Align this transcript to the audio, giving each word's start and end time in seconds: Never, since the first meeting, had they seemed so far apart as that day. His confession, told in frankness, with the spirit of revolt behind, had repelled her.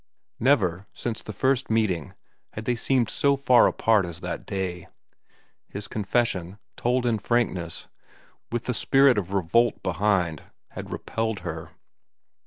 Never, 0.39 0.87
since 0.93 1.21
the 1.21 1.31
first 1.31 1.69
meeting, 1.69 2.15
had 2.53 2.65
they 2.65 2.75
seemed 2.75 3.07
so 3.07 3.37
far 3.37 3.67
apart 3.67 4.03
as 4.03 4.21
that 4.21 4.47
day. 4.47 4.87
His 5.69 5.87
confession, 5.87 6.57
told 6.75 7.05
in 7.05 7.19
frankness, 7.19 7.87
with 8.51 8.63
the 8.63 8.73
spirit 8.73 9.19
of 9.19 9.31
revolt 9.31 9.83
behind, 9.83 10.41
had 10.69 10.89
repelled 10.89 11.41
her. 11.41 11.69